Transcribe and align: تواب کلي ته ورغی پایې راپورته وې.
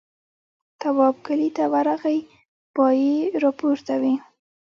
تواب 0.81 1.15
کلي 1.25 1.49
ته 1.57 1.63
ورغی 1.73 2.19
پایې 2.75 3.13
راپورته 3.43 3.93
وې. 4.01 4.13